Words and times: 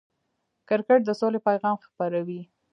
کرکټ 0.67 0.99
د 1.05 1.09
سولې 1.19 1.39
پیغام 1.47 1.75
خپروي. 1.85 2.41